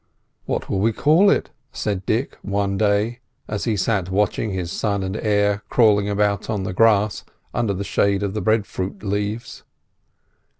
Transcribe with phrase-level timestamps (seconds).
[0.45, 5.03] "What will we call it?" said Dick one day, as he sat watching his son
[5.03, 9.61] and heir crawling about on the grass under the shade of the breadfruit leaves.